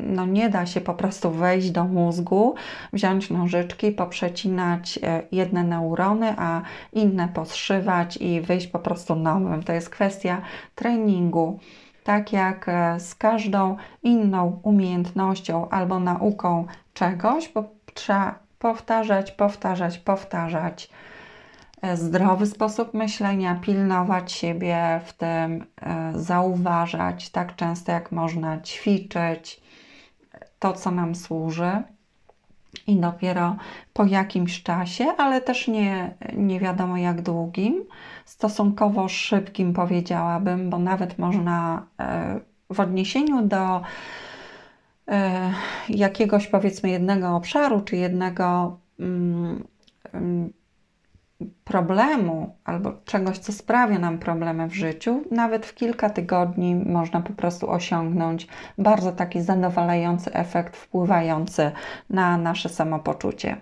no 0.06 0.26
nie 0.26 0.50
da 0.50 0.66
się 0.66 0.80
po 0.80 0.94
prostu 0.94 1.30
wejść 1.30 1.70
do 1.70 1.84
mózgu, 1.84 2.54
wziąć 2.92 3.30
nożyczki, 3.30 3.92
poprzecinać 3.92 4.98
e, 5.02 5.22
jedne 5.32 5.64
neurony, 5.64 6.34
a 6.38 6.62
inne 6.92 7.28
podszywać 7.28 8.16
i 8.16 8.40
wyjść 8.40 8.66
po 8.66 8.78
prostu 8.78 9.14
nowym. 9.16 9.62
To 9.62 9.72
jest 9.72 9.90
kwestia 9.90 10.42
treningu. 10.74 11.58
Tak 12.04 12.32
jak 12.32 12.68
e, 12.68 13.00
z 13.00 13.14
każdą 13.14 13.76
inną 14.02 14.60
umiejętnością 14.62 15.68
albo 15.68 16.00
nauką 16.00 16.66
czegoś, 16.94 17.48
bo 17.48 17.64
trzeba 17.94 18.34
powtarzać, 18.58 19.32
powtarzać, 19.32 19.98
powtarzać 19.98 20.90
zdrowy 21.94 22.46
sposób 22.46 22.94
myślenia, 22.94 23.54
pilnować 23.54 24.32
siebie 24.32 25.00
w 25.04 25.12
tym, 25.12 25.64
zauważać 26.14 27.30
tak 27.30 27.56
często 27.56 27.92
jak 27.92 28.12
można, 28.12 28.60
ćwiczyć, 28.60 29.60
to, 30.58 30.72
co 30.72 30.90
nam 30.90 31.14
służy. 31.14 31.82
I 32.86 32.96
dopiero 32.96 33.56
po 33.92 34.04
jakimś 34.04 34.62
czasie, 34.62 35.04
ale 35.18 35.40
też 35.40 35.68
nie, 35.68 36.14
nie 36.36 36.60
wiadomo 36.60 36.96
jak 36.96 37.22
długim, 37.22 37.84
stosunkowo 38.24 39.08
szybkim 39.08 39.72
powiedziałabym, 39.72 40.70
bo 40.70 40.78
nawet 40.78 41.18
można 41.18 41.86
e, 42.00 42.40
w 42.70 42.80
odniesieniu 42.80 43.42
do 43.42 43.82
e, 45.08 45.52
jakiegoś 45.88 46.46
powiedzmy 46.46 46.90
jednego 46.90 47.36
obszaru 47.36 47.80
czy 47.80 47.96
jednego 47.96 48.78
mm, 49.00 49.64
mm, 50.12 50.52
problemu 51.64 52.56
albo 52.64 52.92
czegoś, 53.04 53.38
co 53.38 53.52
sprawia 53.52 53.98
nam 53.98 54.18
problemy 54.18 54.68
w 54.68 54.74
życiu, 54.74 55.22
nawet 55.30 55.66
w 55.66 55.74
kilka 55.74 56.10
tygodni 56.10 56.74
można 56.74 57.20
po 57.20 57.32
prostu 57.32 57.70
osiągnąć 57.70 58.48
bardzo 58.78 59.12
taki 59.12 59.42
zadowalający 59.42 60.32
efekt, 60.32 60.76
wpływający 60.76 61.72
na 62.10 62.38
nasze 62.38 62.68
samopoczucie. 62.68 63.56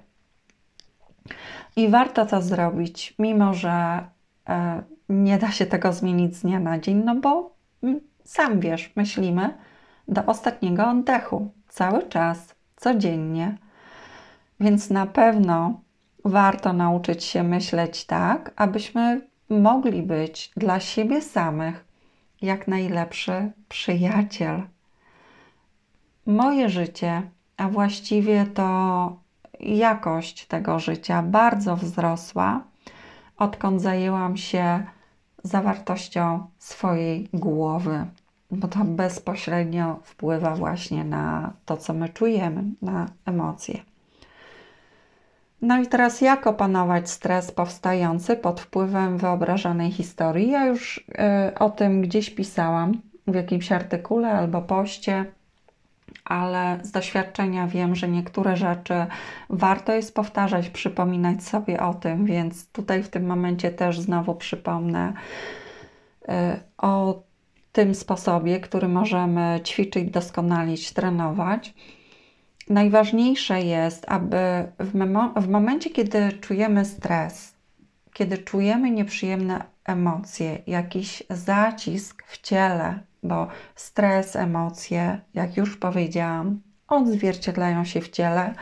I 1.77 1.89
warto 1.89 2.27
to 2.27 2.43
zrobić, 2.43 3.15
mimo 3.19 3.55
że 3.55 4.07
e, 4.49 4.83
nie 5.09 5.39
da 5.39 5.51
się 5.51 5.67
tego 5.67 5.93
zmienić 5.93 6.37
z 6.37 6.43
dnia 6.43 6.61
na 6.61 6.79
dzień, 6.79 7.03
no 7.05 7.15
bo 7.15 7.55
mm, 7.83 8.01
sam 8.25 8.61
wiesz, 8.61 8.93
myślimy 8.97 9.55
do 10.09 10.27
ostatniego 10.27 10.91
oddechu, 10.91 11.51
cały 11.69 12.09
czas, 12.09 12.55
codziennie. 12.77 13.59
Więc 14.61 14.91
na 14.91 15.07
pewno 15.07 15.81
warto 16.25 16.73
nauczyć 16.73 17.25
się 17.25 17.43
myśleć 17.43 18.05
tak, 18.05 18.53
abyśmy 18.57 19.29
mogli 19.49 20.03
być 20.03 20.51
dla 20.57 20.81
siebie 20.81 21.23
samych 21.23 21.85
jak 22.43 22.69
najlepszy 22.69 23.53
przyjaciel. 23.69 24.63
Moje 26.27 26.69
życie, 26.69 27.23
a 27.57 27.69
właściwie 27.69 28.47
to 28.47 29.17
jakość 29.61 30.47
tego 30.47 30.79
życia 30.79 31.23
bardzo 31.23 31.77
wzrosła, 31.77 32.65
odkąd 33.37 33.83
zajęłam 33.83 34.37
się 34.37 34.87
zawartością 35.45 36.47
swojej 36.59 37.29
głowy, 37.33 38.07
bo 38.51 38.69
to 38.69 38.85
bezpośrednio 38.85 40.01
wpływa 40.05 40.57
właśnie 40.57 41.05
na 41.05 41.53
to, 41.65 41.77
co 41.77 41.93
my 41.95 42.09
czujemy, 42.09 42.65
na 42.83 43.07
emocje. 43.27 43.92
No 45.63 45.81
i 45.81 45.87
teraz 45.87 46.21
jak 46.21 46.47
opanować 46.47 47.11
stres 47.11 47.53
powstający 47.53 48.37
pod 48.37 48.61
wpływem 48.61 49.19
wyobrażonej 49.19 49.93
historii? 49.93 50.51
Ja 50.51 50.67
już 50.67 50.99
y, 50.99 51.59
o 51.59 51.71
tym 51.71 52.03
gdzieś 52.03 52.31
pisałam 52.31 52.93
w 53.27 53.35
jakimś 53.35 53.73
artykule 53.73 54.33
albo 54.33 54.63
poście, 54.63 55.25
ale 56.25 56.79
z 56.83 56.91
doświadczenia 56.91 57.67
wiem, 57.67 57.95
że 57.95 58.09
niektóre 58.09 58.57
rzeczy 58.57 59.07
warto 59.51 59.93
jest 59.93 60.15
powtarzać, 60.15 60.71
przypominać 60.71 61.45
sobie 61.45 61.81
o 61.81 61.95
tym, 61.95 62.25
więc 62.25 62.69
tutaj 62.69 63.03
w 63.03 63.09
tym 63.09 63.27
momencie 63.27 63.71
też 63.71 64.01
znowu 64.01 64.35
przypomnę 64.35 65.13
y, 66.23 66.33
o 66.79 67.23
tym 67.73 67.95
sposobie, 67.95 68.61
który 68.61 68.89
możemy 68.89 69.61
ćwiczyć, 69.65 70.11
doskonalić, 70.11 70.93
trenować 70.93 71.75
najważniejsze 72.69 73.63
jest, 73.63 74.05
aby 74.09 74.37
w, 74.79 74.93
w 75.43 75.49
momencie, 75.49 75.91
kiedy 75.91 76.33
czujemy 76.33 76.85
stres, 76.85 77.55
kiedy 78.13 78.39
czujemy 78.39 78.91
nieprzyjemne 78.91 79.65
emocje, 79.85 80.59
jakiś 80.67 81.23
zacisk 81.31 82.25
w 82.27 82.41
ciele, 82.41 83.01
bo 83.23 83.49
stres, 83.75 84.37
emocje, 84.37 85.21
jak 85.35 85.57
już 85.57 85.77
powiedziałam, 85.77 86.61
odzwierciedlają 86.89 87.85
się 87.85 88.01
w 88.01 88.09
ciele 88.09 88.55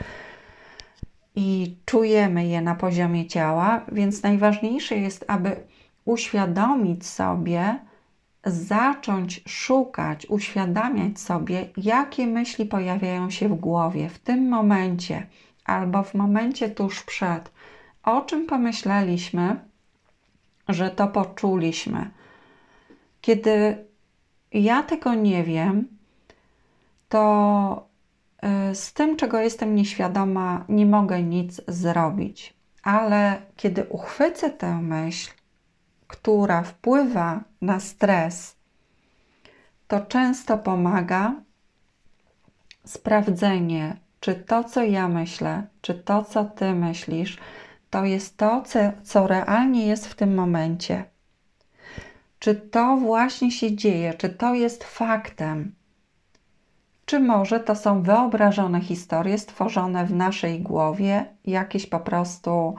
i 1.34 1.76
czujemy 1.84 2.46
je 2.46 2.60
na 2.60 2.74
poziomie 2.74 3.26
ciała, 3.26 3.84
więc 3.92 4.22
najważniejsze 4.22 4.96
jest, 4.96 5.24
aby 5.28 5.56
uświadomić 6.04 7.06
sobie, 7.06 7.78
zacząć 8.44 9.42
szukać, 9.48 10.26
uświadamiać 10.26 11.20
sobie, 11.20 11.68
jakie 11.76 12.26
myśli 12.26 12.66
pojawiają 12.66 13.30
się 13.30 13.48
w 13.48 13.54
głowie 13.54 14.08
w 14.08 14.18
tym 14.18 14.48
momencie 14.48 15.26
albo 15.64 16.02
w 16.02 16.14
momencie 16.14 16.70
tuż 16.70 17.02
przed, 17.02 17.50
o 18.02 18.20
czym 18.20 18.46
pomyśleliśmy, 18.46 19.60
że 20.68 20.90
to 20.90 21.08
poczuliśmy. 21.08 22.10
Kiedy 23.20 23.84
ja 24.52 24.82
tego 24.82 25.14
nie 25.14 25.44
wiem, 25.44 25.88
to 27.08 27.88
y, 28.70 28.74
z 28.74 28.92
tym, 28.92 29.16
czego 29.16 29.40
jestem 29.40 29.74
nieświadoma, 29.74 30.64
nie 30.68 30.86
mogę 30.86 31.22
nic 31.22 31.60
zrobić. 31.68 32.54
Ale 32.82 33.42
kiedy 33.56 33.84
uchwycę 33.84 34.50
tę 34.50 34.82
myśl 34.82 35.30
która 36.10 36.62
wpływa 36.62 37.40
na 37.62 37.80
stres, 37.80 38.56
to 39.88 40.00
często 40.00 40.58
pomaga 40.58 41.34
sprawdzenie, 42.84 43.96
czy 44.20 44.34
to, 44.34 44.64
co 44.64 44.82
ja 44.82 45.08
myślę, 45.08 45.66
czy 45.80 45.94
to, 45.94 46.24
co 46.24 46.44
ty 46.44 46.74
myślisz, 46.74 47.38
to 47.90 48.04
jest 48.04 48.36
to, 48.36 48.62
co, 49.02 49.26
realnie 49.26 49.86
jest 49.86 50.06
w 50.06 50.14
tym 50.14 50.34
momencie. 50.34 51.04
Czy 52.38 52.54
to 52.54 52.96
właśnie 52.96 53.50
się 53.50 53.76
dzieje, 53.76 54.14
czy 54.14 54.28
to 54.28 54.54
jest 54.54 54.84
faktem, 54.84 55.74
czy 57.04 57.20
może 57.20 57.60
to 57.60 57.76
są 57.76 58.02
wyobrażone 58.02 58.80
historie 58.80 59.38
stworzone 59.38 60.06
w 60.06 60.14
naszej 60.14 60.60
głowie, 60.60 61.24
jakieś 61.44 61.86
po 61.86 62.00
prostu 62.00 62.74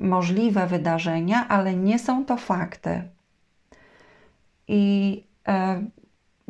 możliwe 0.00 0.66
wydarzenia, 0.66 1.48
ale 1.48 1.74
nie 1.74 1.98
są 1.98 2.24
to 2.24 2.36
fakty. 2.36 3.02
I 4.68 5.24
e, 5.48 5.84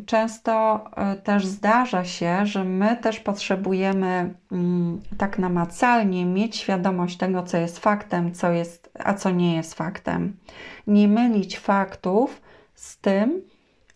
często 0.06 0.84
e, 0.96 1.16
też 1.16 1.46
zdarza 1.46 2.04
się, 2.04 2.46
że 2.46 2.64
my 2.64 2.96
też 2.96 3.20
potrzebujemy 3.20 4.34
mm, 4.52 5.00
tak 5.18 5.38
namacalnie 5.38 6.26
mieć 6.26 6.56
świadomość 6.56 7.16
tego, 7.16 7.42
co 7.42 7.56
jest 7.56 7.78
faktem, 7.78 8.34
co 8.34 8.50
jest, 8.50 8.90
a 8.98 9.14
co 9.14 9.30
nie 9.30 9.56
jest 9.56 9.74
faktem. 9.74 10.36
Nie 10.86 11.08
mylić 11.08 11.58
faktów 11.58 12.42
z 12.74 12.98
tym, 12.98 13.42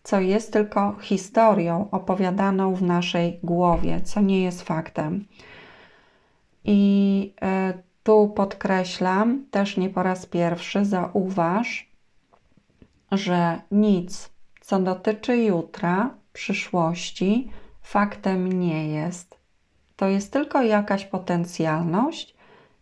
co 0.03 0.19
jest 0.19 0.53
tylko 0.53 0.95
historią 1.01 1.87
opowiadaną 1.91 2.75
w 2.75 2.81
naszej 2.81 3.39
głowie, 3.43 4.01
co 4.01 4.21
nie 4.21 4.43
jest 4.43 4.61
faktem. 4.61 5.25
I 6.65 7.33
e, 7.41 7.73
tu 8.09 8.27
podkreślam 8.27 9.45
też 9.51 9.77
nie 9.77 9.89
po 9.89 10.03
raz 10.03 10.25
pierwszy, 10.25 10.85
zauważ, 10.85 11.89
że 13.11 13.61
nic, 13.71 14.29
co 14.61 14.79
dotyczy 14.79 15.37
jutra, 15.37 16.09
przyszłości, 16.33 17.51
faktem 17.81 18.59
nie 18.59 18.87
jest. 18.87 19.37
To 19.95 20.07
jest 20.07 20.33
tylko 20.33 20.61
jakaś 20.61 21.05
potencjalność 21.05 22.35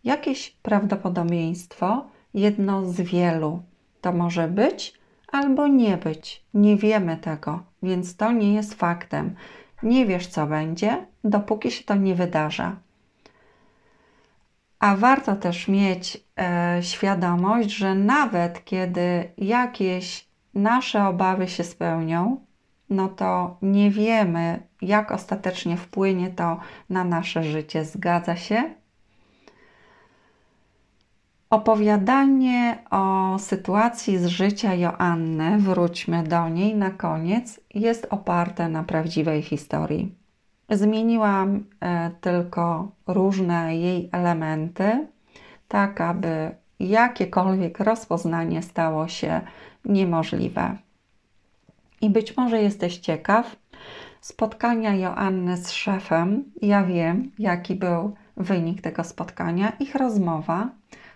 jakieś 0.04 0.50
prawdopodobieństwo, 0.50 2.06
jedno 2.34 2.84
z 2.86 3.00
wielu. 3.00 3.62
To 4.00 4.12
może 4.12 4.48
być 4.48 4.94
albo 5.32 5.66
nie 5.66 5.96
być. 5.96 6.44
Nie 6.54 6.76
wiemy 6.76 7.16
tego, 7.16 7.62
więc 7.82 8.16
to 8.16 8.32
nie 8.32 8.54
jest 8.54 8.74
faktem. 8.74 9.34
Nie 9.82 10.06
wiesz, 10.06 10.26
co 10.26 10.46
będzie, 10.46 11.06
dopóki 11.24 11.70
się 11.70 11.84
to 11.84 11.94
nie 11.94 12.14
wydarza. 12.14 12.76
A 14.78 14.96
warto 14.96 15.36
też 15.36 15.68
mieć 15.68 16.24
e, 16.36 16.78
świadomość, 16.82 17.70
że 17.70 17.94
nawet 17.94 18.64
kiedy 18.64 19.30
jakieś 19.38 20.28
nasze 20.54 21.06
obawy 21.06 21.48
się 21.48 21.64
spełnią, 21.64 22.40
no 22.90 23.08
to 23.08 23.56
nie 23.62 23.90
wiemy, 23.90 24.62
jak 24.82 25.12
ostatecznie 25.12 25.76
wpłynie 25.76 26.30
to 26.30 26.60
na 26.90 27.04
nasze 27.04 27.42
życie. 27.42 27.84
Zgadza 27.84 28.36
się? 28.36 28.74
Opowiadanie 31.50 32.78
o 32.90 33.36
sytuacji 33.38 34.18
z 34.18 34.26
życia 34.26 34.74
Joanny, 34.74 35.58
wróćmy 35.58 36.22
do 36.22 36.48
niej 36.48 36.76
na 36.76 36.90
koniec, 36.90 37.60
jest 37.74 38.06
oparte 38.10 38.68
na 38.68 38.84
prawdziwej 38.84 39.42
historii. 39.42 40.14
Zmieniłam 40.70 41.64
e, 41.80 42.10
tylko 42.20 42.90
różne 43.06 43.76
jej 43.76 44.08
elementy, 44.12 45.06
tak 45.68 46.00
aby 46.00 46.50
jakiekolwiek 46.80 47.80
rozpoznanie 47.80 48.62
stało 48.62 49.08
się 49.08 49.40
niemożliwe. 49.84 50.76
I 52.00 52.10
być 52.10 52.36
może 52.36 52.62
jesteś 52.62 52.98
ciekaw 52.98 53.56
spotkania 54.20 54.94
Joanny 54.94 55.56
z 55.56 55.72
szefem. 55.72 56.44
Ja 56.62 56.84
wiem, 56.84 57.30
jaki 57.38 57.74
był 57.74 58.14
wynik 58.36 58.82
tego 58.82 59.04
spotkania. 59.04 59.72
Ich 59.80 59.94
rozmowa 59.94 60.70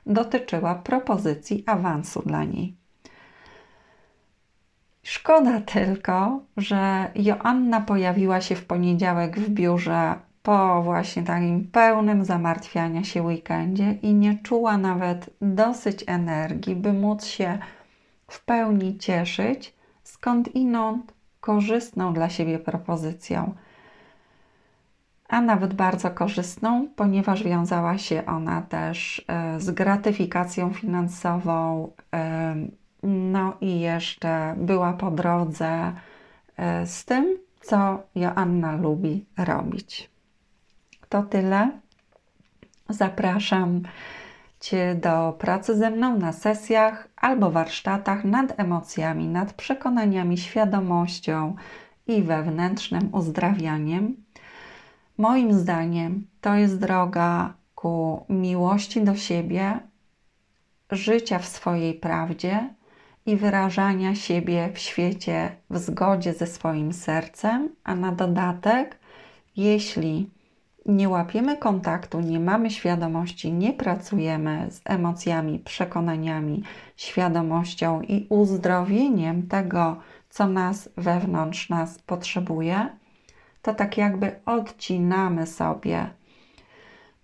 dotyczyła 0.07 0.75
propozycji 0.75 1.65
awansu 1.67 2.23
dla 2.27 2.45
niej. 2.45 2.82
Szkoda 5.03 5.61
tylko, 5.61 6.41
że 6.57 7.11
Joanna 7.15 7.81
pojawiła 7.81 8.41
się 8.41 8.57
w 8.57 8.67
poniedziałek 8.67 9.39
w 9.41 9.51
biurze 9.51 10.15
po 10.43 10.83
właśnie 10.83 11.23
takim 11.23 11.69
pełnym 11.73 12.25
zamartwiania 12.25 13.05
się 13.05 13.23
weekendzie 13.23 13.93
i 13.93 14.15
nie 14.15 14.39
czuła 14.39 14.79
nawet 14.79 15.31
dosyć 15.41 16.05
energii, 16.07 16.77
by 16.77 16.93
móc 16.93 17.25
się 17.25 17.59
w 18.29 18.45
pełni 18.45 18.99
cieszyć 18.99 19.75
skąd 20.03 20.55
inąd 20.55 21.13
korzystną 21.41 22.13
dla 22.13 22.29
siebie 22.29 22.59
propozycją, 22.59 23.55
a 25.29 25.41
nawet 25.41 25.75
bardzo 25.75 26.11
korzystną, 26.11 26.89
ponieważ 26.97 27.43
wiązała 27.43 27.99
się 27.99 28.27
ona 28.27 28.63
też 28.63 29.25
e, 29.29 29.61
z 29.61 29.71
gratyfikacją 29.71 30.73
finansową, 30.73 31.91
e, 32.15 32.55
no 33.03 33.57
i 33.61 33.81
jeszcze 33.81 34.55
była 34.57 34.93
po 34.93 35.11
drodze 35.11 35.93
e, 36.57 36.87
z 36.87 37.05
tym, 37.05 37.39
co 37.61 38.03
Joanna 38.15 38.77
lubi 38.77 39.25
robić. 39.39 40.11
To 41.09 41.23
tyle. 41.23 41.71
Zapraszam 42.89 43.83
Cię 44.61 44.95
do 44.95 45.37
pracy 45.39 45.77
ze 45.77 45.91
mną 45.91 46.19
na 46.19 46.33
sesjach 46.33 47.09
albo 47.17 47.51
warsztatach 47.51 48.25
nad 48.25 48.61
emocjami, 48.61 49.29
nad 49.29 49.53
przekonaniami, 49.53 50.39
świadomością 50.39 51.55
i 52.07 52.23
wewnętrznym 52.23 53.09
uzdrawianiem. 53.15 54.17
Moim 55.19 55.53
zdaniem 55.53 56.27
to 56.41 56.55
jest 56.55 56.79
droga 56.79 57.55
ku 57.75 58.25
miłości 58.29 59.03
do 59.03 59.15
siebie, 59.15 59.81
życia 60.91 61.39
w 61.39 61.47
swojej 61.47 61.95
prawdzie 61.95 62.75
i 63.27 63.37
wyrażania 63.37 64.15
siebie 64.15 64.71
w 64.75 64.79
świecie 64.79 65.57
w 65.71 65.79
zgodzie 65.79 66.33
ze 66.33 66.47
swoim 66.47 66.93
sercem, 66.93 67.69
a 67.85 67.95
na 67.95 68.13
dodatek, 68.13 68.99
jeśli 69.57 70.31
nie 70.87 71.09
łapiemy 71.09 71.57
kontaktu, 71.57 72.21
nie 72.21 72.41
mamy 72.41 72.71
świadomości, 72.71 73.53
nie 73.53 73.73
pracujemy 73.73 74.67
z 74.71 74.81
emocjami, 74.85 75.59
przekonaniami, 75.59 76.63
świadomością 76.97 78.03
i 78.03 78.27
uzdrowieniem 78.29 79.47
tego, 79.49 79.97
co 80.31 80.49
nas 80.49 80.89
wewnątrz 80.97 81.69
nas 81.69 81.99
potrzebuje, 81.99 82.89
to 83.63 83.75
tak 83.75 83.97
jakby 83.97 84.41
odcinamy 84.47 85.47
sobie 85.47 86.11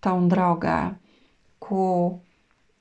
tą 0.00 0.28
drogę 0.28 0.94
ku 1.58 2.18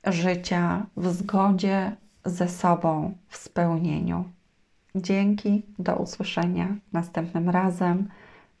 życia 0.04 0.86
w 0.96 1.08
zgodzie 1.08 1.96
ze 2.24 2.48
sobą, 2.48 3.14
w 3.28 3.36
spełnieniu. 3.36 4.24
Dzięki, 4.94 5.62
do 5.78 5.96
usłyszenia 5.96 6.76
następnym 6.92 7.50
razem. 7.50 8.08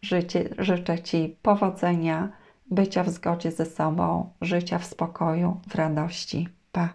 Życie, 0.02 0.48
życzę 0.58 1.02
Ci 1.02 1.36
powodzenia, 1.42 2.32
bycia 2.70 3.04
w 3.04 3.10
zgodzie 3.10 3.52
ze 3.52 3.66
sobą, 3.66 4.30
życia 4.40 4.78
w 4.78 4.84
spokoju, 4.84 5.60
w 5.68 5.74
radości. 5.74 6.48
Pa! 6.72 6.88